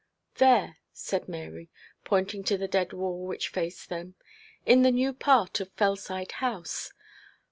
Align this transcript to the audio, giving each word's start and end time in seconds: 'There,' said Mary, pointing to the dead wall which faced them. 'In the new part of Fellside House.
'There,' 0.39 0.77
said 0.91 1.29
Mary, 1.29 1.69
pointing 2.05 2.43
to 2.43 2.57
the 2.57 2.67
dead 2.67 2.91
wall 2.91 3.23
which 3.27 3.49
faced 3.49 3.89
them. 3.89 4.15
'In 4.65 4.81
the 4.81 4.89
new 4.89 5.13
part 5.13 5.59
of 5.59 5.71
Fellside 5.73 6.31
House. 6.41 6.91